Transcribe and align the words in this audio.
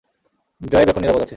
Drive 0.61 0.87
এখন 0.89 1.01
নিরাপদ 1.01 1.21
আছে। 1.21 1.29